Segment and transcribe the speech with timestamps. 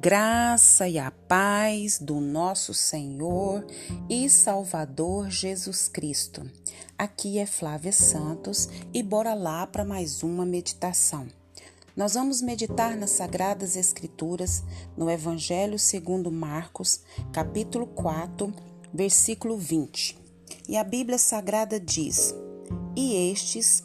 [0.00, 3.66] graça e a paz do nosso Senhor
[4.08, 6.48] e Salvador Jesus Cristo.
[6.96, 11.26] Aqui é Flávia Santos e bora lá para mais uma meditação.
[11.96, 14.62] Nós vamos meditar nas Sagradas Escrituras,
[14.96, 17.00] no Evangelho segundo Marcos,
[17.32, 18.54] capítulo 4,
[18.94, 20.16] versículo 20.
[20.68, 22.32] E a Bíblia Sagrada diz:
[22.94, 23.82] E estes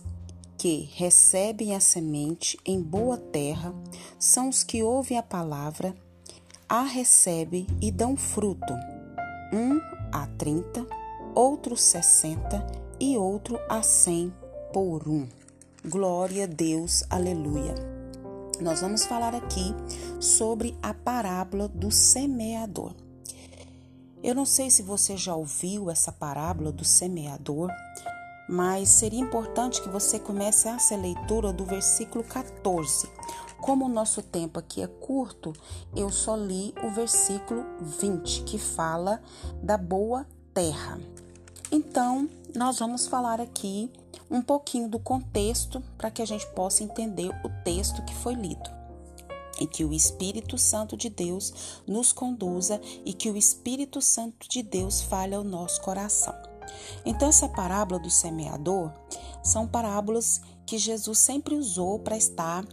[0.59, 3.73] que recebem a semente em boa terra
[4.19, 5.93] são os que ouvem a palavra,
[6.67, 8.73] a recebem e dão fruto,
[9.53, 9.79] um
[10.11, 10.85] a trinta,
[11.35, 12.65] outro sessenta
[12.99, 14.33] e outro a cem
[14.71, 15.27] por um.
[15.85, 17.75] Glória a Deus, aleluia.
[18.61, 19.75] Nós vamos falar aqui
[20.19, 22.93] sobre a parábola do semeador.
[24.23, 27.69] Eu não sei se você já ouviu essa parábola do semeador,
[28.47, 33.09] mas seria importante que você comece essa leitura do versículo 14.
[33.61, 35.53] Como o nosso tempo aqui é curto,
[35.95, 39.21] eu só li o versículo 20, que fala
[39.61, 40.99] da boa terra.
[41.71, 43.89] Então, nós vamos falar aqui
[44.29, 48.69] um pouquinho do contexto para que a gente possa entender o texto que foi lido.
[49.59, 54.61] E que o Espírito Santo de Deus nos conduza e que o Espírito Santo de
[54.61, 56.52] Deus fale ao nosso coração.
[57.05, 58.91] Então, essa parábola do semeador
[59.43, 62.65] são parábolas que Jesus sempre usou para estar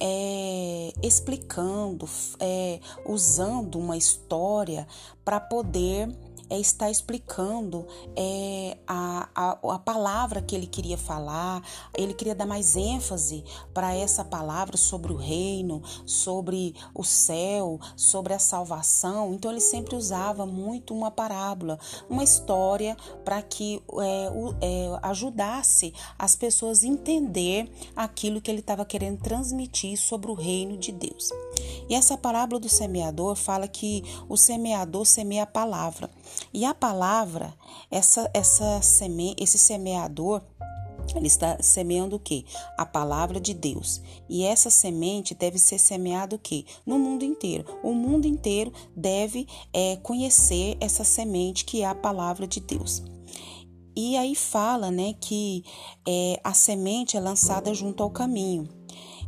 [0.00, 2.08] é, explicando,
[2.40, 4.86] é, usando uma história
[5.24, 6.08] para poder
[6.54, 11.62] é, está explicando é, a, a, a palavra que ele queria falar,
[11.96, 18.32] ele queria dar mais ênfase para essa palavra sobre o reino, sobre o céu, sobre
[18.32, 19.34] a salvação.
[19.34, 25.92] Então ele sempre usava muito uma parábola, uma história para que é, o, é, ajudasse
[26.18, 31.30] as pessoas a entender aquilo que ele estava querendo transmitir sobre o reino de Deus.
[31.88, 36.10] E essa parábola do semeador fala que o semeador semeia a palavra.
[36.52, 37.54] E a palavra,
[37.90, 40.42] essa, essa seme, esse semeador,
[41.14, 42.44] ele está semeando o quê?
[42.78, 44.00] A palavra de Deus.
[44.28, 46.64] E essa semente deve ser semeada o quê?
[46.86, 47.64] No mundo inteiro.
[47.82, 53.02] O mundo inteiro deve é, conhecer essa semente que é a palavra de Deus.
[53.96, 55.64] E aí fala, né, que
[56.06, 58.68] é, a semente é lançada junto ao caminho.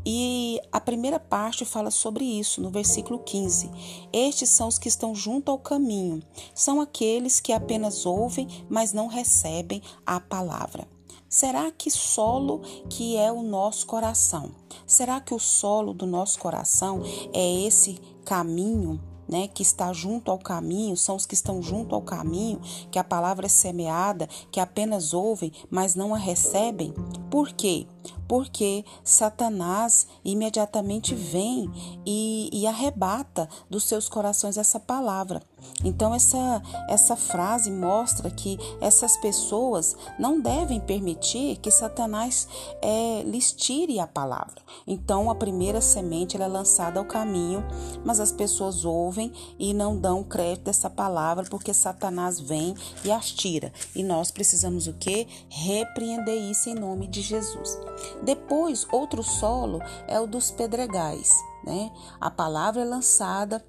[0.08, 3.68] E a primeira parte fala sobre isso, no versículo 15.
[4.12, 6.22] Estes são os que estão junto ao caminho,
[6.54, 10.86] são aqueles que apenas ouvem, mas não recebem a palavra.
[11.28, 14.52] Será que solo que é o nosso coração?
[14.86, 17.02] Será que o solo do nosso coração
[17.32, 22.02] é esse caminho né, que está junto ao caminho, são os que estão junto ao
[22.02, 22.60] caminho,
[22.90, 26.94] que a palavra é semeada, que apenas ouvem, mas não a recebem?
[27.30, 27.86] Por quê?
[28.28, 31.70] porque Satanás imediatamente vem
[32.04, 35.42] e, e, arrebata dos seus corações essa palavra.
[35.84, 42.48] Então, essa, essa frase mostra que essas pessoas não devem permitir que Satanás
[42.80, 44.56] é, lhes tire a palavra.
[44.86, 47.64] Então, a primeira semente é lançada ao caminho,
[48.04, 52.74] mas as pessoas ouvem e não dão crédito a essa palavra porque Satanás vem
[53.04, 53.72] e as tira.
[53.94, 55.26] E nós precisamos o que?
[55.48, 57.78] Repreender isso em nome de Jesus.
[58.22, 61.30] Depois, outro solo é o dos pedregais.
[61.64, 61.90] Né?
[62.20, 63.64] A palavra é lançada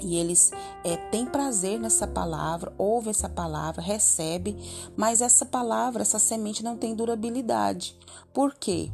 [0.00, 0.52] e eles
[0.84, 4.56] é, têm prazer nessa palavra, ouvem essa palavra, recebem,
[4.96, 7.96] mas essa palavra, essa semente não tem durabilidade.
[8.32, 8.90] Por quê?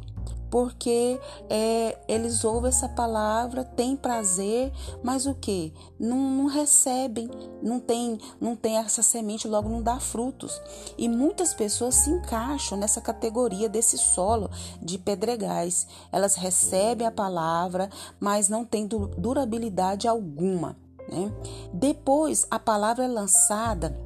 [0.49, 1.19] porque
[1.49, 4.71] é, eles ouvem essa palavra, têm prazer,
[5.03, 5.73] mas o que?
[5.99, 7.29] Não, não, recebem,
[7.61, 10.61] não tem, não tem essa semente, logo não dá frutos.
[10.97, 14.49] E muitas pessoas se encaixam nessa categoria desse solo
[14.81, 15.87] de pedregais.
[16.11, 17.89] Elas recebem a palavra,
[18.19, 20.75] mas não tem durabilidade alguma.
[21.07, 21.31] Né?
[21.73, 23.97] Depois a palavra é lançada.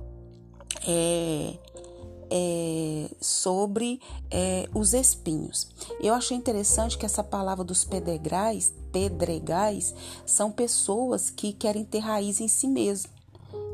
[0.87, 1.57] É,
[2.31, 3.99] é, sobre
[4.31, 5.67] é, os espinhos.
[5.99, 9.93] Eu achei interessante que essa palavra dos pedregais, pedregais
[10.25, 13.11] são pessoas que querem ter raiz em si mesmo.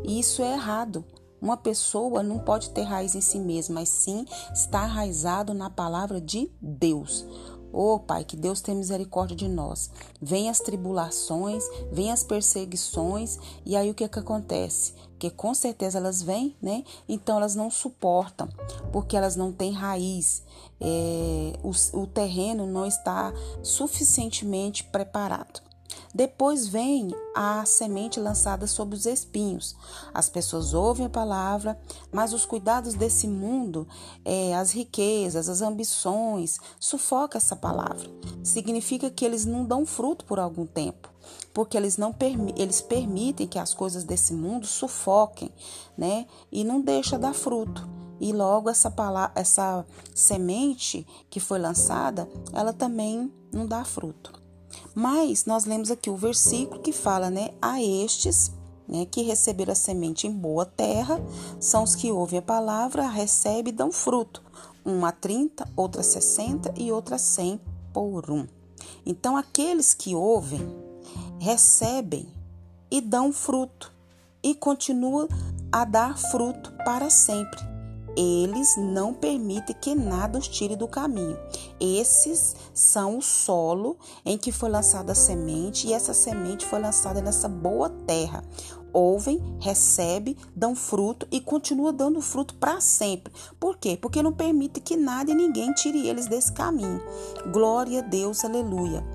[0.04, 1.06] E isso é errado.
[1.40, 6.20] Uma pessoa não pode ter raiz em si mesma, mas sim estar arraizado na palavra
[6.20, 7.24] de Deus.
[7.72, 9.90] Oh, Pai, que Deus tenha misericórdia de nós.
[10.22, 14.94] Vem as tribulações, vem as perseguições, e aí o que, que acontece?
[15.20, 16.84] Que com certeza elas vêm, né?
[17.08, 18.48] Então elas não suportam,
[18.92, 20.44] porque elas não têm raiz.
[20.80, 21.72] É, o,
[22.02, 23.34] o terreno não está
[23.64, 25.67] suficientemente preparado.
[26.14, 29.76] Depois vem a semente lançada sobre os espinhos.
[30.14, 31.80] As pessoas ouvem a palavra,
[32.12, 33.88] mas os cuidados desse mundo,
[34.26, 38.10] é, as riquezas, as ambições, sufoca essa palavra.
[38.44, 41.10] Significa que eles não dão fruto por algum tempo.
[41.54, 42.16] porque eles não
[42.56, 45.52] eles permitem que as coisas desse mundo sufoquem,
[45.98, 46.26] né?
[46.50, 47.88] E não deixa dar fruto.
[48.20, 49.86] E logo essa palavra, essa
[50.16, 54.47] semente que foi lançada, ela também não dá fruto.
[54.96, 57.52] Mas nós lemos aqui o versículo que fala, né?
[57.62, 58.52] A estes
[58.88, 61.22] né, que receberam a semente em boa terra,
[61.60, 64.42] são os que ouvem a palavra, recebem e dão fruto.
[64.86, 67.60] Uma a 30, outra a 60 e outra a 100
[67.94, 68.48] por um.
[69.06, 70.62] Então, aqueles que ouvem,
[71.40, 72.28] recebem
[72.90, 73.94] e dão fruto,
[74.42, 75.28] e continuam
[75.72, 77.67] a dar fruto para sempre
[78.18, 81.38] eles não permitem que nada os tire do caminho.
[81.80, 87.22] Esses são o solo em que foi lançada a semente e essa semente foi lançada
[87.22, 88.44] nessa boa terra.
[88.92, 93.32] Ouvem, recebem, dão fruto e continua dando fruto para sempre.
[93.60, 93.96] Por quê?
[93.96, 97.00] Porque não permite que nada e ninguém tire eles desse caminho.
[97.52, 99.06] Glória a Deus, aleluia.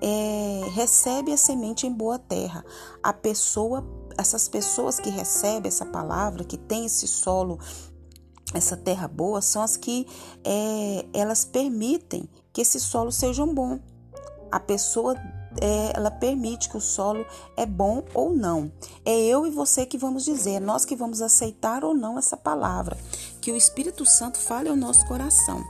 [0.00, 2.64] É, recebe a semente em boa terra.
[3.02, 3.84] A pessoa,
[4.16, 7.58] essas pessoas que recebem essa palavra, que tem esse solo
[8.54, 10.06] essa terra boa são as que
[10.44, 13.78] é, elas permitem que esse solo seja bom.
[14.50, 15.14] A pessoa
[15.60, 17.24] é, ela permite que o solo
[17.56, 18.70] é bom ou não.
[19.04, 22.36] É eu e você que vamos dizer, é nós que vamos aceitar ou não essa
[22.36, 22.96] palavra.
[23.40, 25.64] Que o Espírito Santo fale ao nosso coração.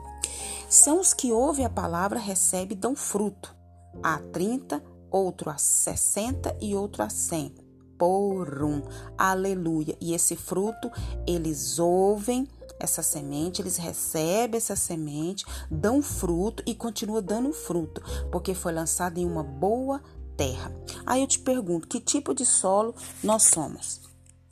[0.69, 3.55] São os que ouvem a palavra, recebem e dão fruto.
[4.03, 7.55] A 30, outro a 60 e outro a 100.
[7.99, 8.83] Por um.
[9.19, 9.97] Aleluia.
[10.01, 10.91] E esse fruto
[11.27, 12.49] eles ouvem
[12.81, 19.19] essa semente, eles recebem essa semente, dão fruto e continua dando fruto, porque foi lançado
[19.19, 20.03] em uma boa
[20.37, 20.73] terra.
[21.05, 24.01] Aí eu te pergunto, que tipo de solo nós somos?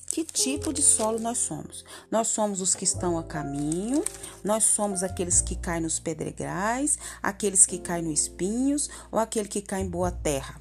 [0.06, 1.84] Que tipo de solo nós somos?
[2.10, 4.02] Nós somos os que estão a caminho,
[4.42, 9.62] nós somos aqueles que caem nos pedregais, aqueles que caem nos espinhos ou aquele que
[9.62, 10.60] cai em boa terra?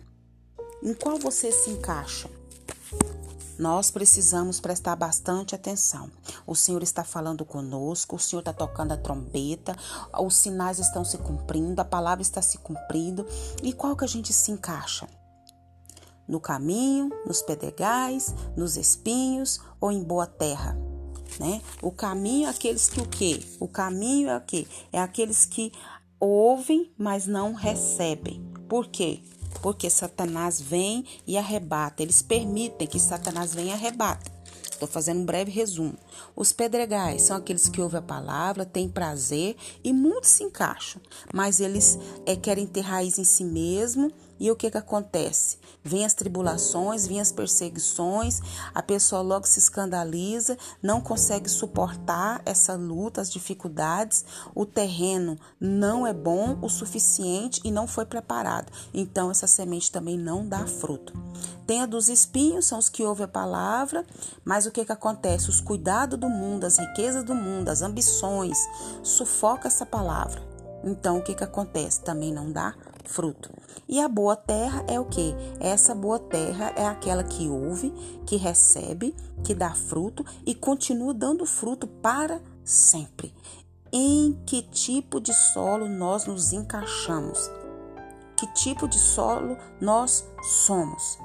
[0.83, 2.29] Em qual você se encaixa?
[3.57, 6.09] Nós precisamos prestar bastante atenção.
[6.45, 9.75] O Senhor está falando conosco, o Senhor está tocando a trombeta,
[10.19, 13.25] os sinais estão se cumprindo, a palavra está se cumprindo.
[13.63, 15.07] E qual que a gente se encaixa?
[16.27, 20.77] No caminho, nos pedregais, nos espinhos ou em boa terra?
[21.39, 21.61] Né?
[21.81, 23.43] O caminho é aqueles que o quê?
[23.59, 24.67] O caminho é o quê?
[24.91, 25.71] É aqueles que
[26.19, 28.43] ouvem, mas não recebem.
[28.67, 29.21] Por quê?
[29.57, 32.03] Porque Satanás vem e arrebata.
[32.03, 34.31] Eles permitem que Satanás venha e arrebata.
[34.77, 35.95] Estou fazendo um breve resumo.
[36.35, 41.01] Os pedregais são aqueles que ouvem a palavra, têm prazer e muitos se encaixam,
[41.33, 45.57] mas eles é, querem ter raiz em si mesmo e o que, que acontece?
[45.83, 48.41] Vêm as tribulações, vêm as perseguições,
[48.73, 56.05] a pessoa logo se escandaliza, não consegue suportar essa luta, as dificuldades, o terreno não
[56.05, 58.71] é bom o suficiente e não foi preparado.
[58.93, 61.13] Então, essa semente também não dá fruto.
[61.65, 64.05] Tem a dos espinhos, são os que ouvem a palavra,
[64.45, 65.49] mas o que, que acontece?
[65.49, 68.57] Os cuidados do mundo, as riquezas do mundo, as ambições,
[69.03, 70.41] sufoca essa palavra.
[70.83, 72.01] Então, o que, que acontece?
[72.01, 72.73] Também não dá
[73.07, 73.49] fruto.
[73.87, 75.33] E a boa terra é o que?
[75.59, 77.91] Essa boa terra é aquela que ouve,
[78.25, 83.33] que recebe, que dá fruto e continua dando fruto para sempre.
[83.91, 87.49] Em que tipo de solo nós nos encaixamos?
[88.35, 91.17] Que tipo de solo nós somos?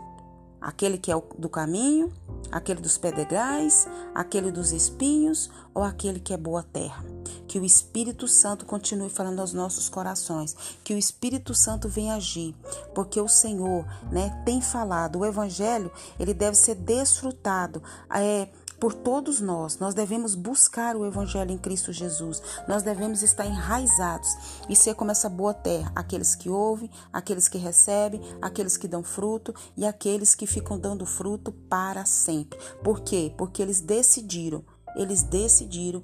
[0.61, 2.13] Aquele que é do caminho,
[2.53, 7.05] aquele dos pedregais, aquele dos espinhos ou aquele que é boa terra?
[7.53, 12.55] Que o Espírito Santo continue falando aos nossos corações, que o Espírito Santo venha agir,
[12.95, 15.19] porque o Senhor, né, tem falado.
[15.19, 17.83] O Evangelho ele deve ser desfrutado.
[18.09, 18.49] É,
[18.81, 19.79] por todos nós.
[19.79, 22.43] Nós devemos buscar o Evangelho em Cristo Jesus.
[22.67, 24.31] Nós devemos estar enraizados
[24.67, 29.03] e ser como essa boa terra: aqueles que ouvem, aqueles que recebem, aqueles que dão
[29.03, 32.59] fruto e aqueles que ficam dando fruto para sempre.
[32.83, 33.31] Por quê?
[33.37, 34.65] Porque eles decidiram,
[34.97, 36.03] eles decidiram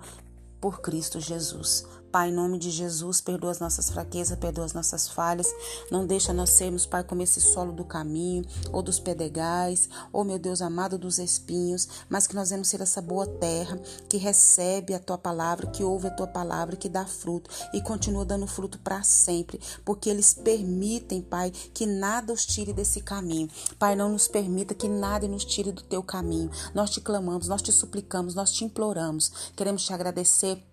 [0.61, 1.87] por Cristo Jesus.
[2.11, 5.47] Pai, em nome de Jesus, perdoa as nossas fraquezas, perdoa as nossas falhas.
[5.91, 10.39] Não deixa nós sermos, Pai, como esse solo do caminho, ou dos pedregais, ou, meu
[10.39, 14.99] Deus amado, dos espinhos, mas que nós vamos ser essa boa terra que recebe a
[14.99, 19.03] Tua palavra, que ouve a Tua palavra, que dá fruto e continua dando fruto para
[19.03, 23.49] sempre, porque eles permitem, Pai, que nada os tire desse caminho.
[23.79, 26.51] Pai, não nos permita que nada nos tire do Teu caminho.
[26.75, 29.53] Nós te clamamos, nós te suplicamos, nós te imploramos.
[29.55, 30.68] Queremos te agradecer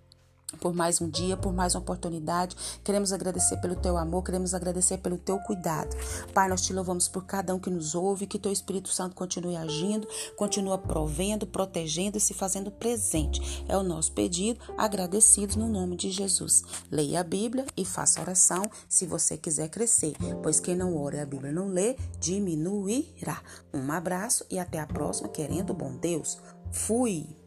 [0.55, 2.55] por mais um dia, por mais uma oportunidade.
[2.83, 5.95] Queremos agradecer pelo teu amor, queremos agradecer pelo teu cuidado.
[6.33, 9.55] Pai, nós te louvamos por cada um que nos ouve, que teu Espírito Santo continue
[9.55, 13.65] agindo, continua provendo, protegendo e se fazendo presente.
[13.67, 16.63] É o nosso pedido, agradecidos no nome de Jesus.
[16.91, 21.19] Leia a Bíblia e faça oração se você quiser crescer, pois quem não ora e
[21.19, 23.41] a Bíblia não lê, diminuirá.
[23.73, 26.37] Um abraço e até a próxima, querendo bom Deus.
[26.71, 27.44] Fui!